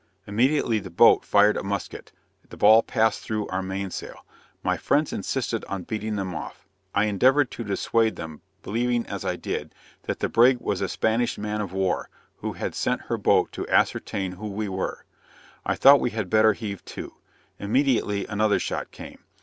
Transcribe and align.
Immediately 0.25 0.79
the 0.79 0.89
boat 0.89 1.23
fired 1.23 1.55
a 1.55 1.61
musket; 1.61 2.11
the 2.49 2.57
ball 2.57 2.81
passed 2.81 3.19
through 3.21 3.45
our 3.49 3.61
mainsail. 3.61 4.25
My 4.63 4.75
friends 4.75 5.13
insisted 5.13 5.63
on 5.65 5.83
beating 5.83 6.15
them 6.15 6.33
off: 6.33 6.65
I 6.95 7.05
endeavored 7.05 7.51
to 7.51 7.63
dissuade 7.63 8.15
them, 8.15 8.41
believing, 8.63 9.05
as 9.05 9.23
I 9.23 9.35
did, 9.35 9.75
that 10.05 10.17
the 10.17 10.27
brig 10.27 10.57
was 10.59 10.81
a 10.81 10.89
Spanish 10.89 11.37
man 11.37 11.61
of 11.61 11.71
war, 11.71 12.09
who 12.37 12.53
had 12.53 12.73
sent 12.73 13.01
her 13.09 13.17
boat 13.19 13.51
to 13.51 13.67
ascertain 13.69 14.31
who 14.31 14.47
we 14.47 14.67
were. 14.67 15.05
I 15.67 15.75
thought 15.75 15.99
we 15.99 16.09
had 16.09 16.31
better 16.31 16.53
heave 16.53 16.83
to. 16.85 17.13
Immediately 17.59 18.25
another 18.25 18.57
shot 18.57 18.89
came. 18.89 19.19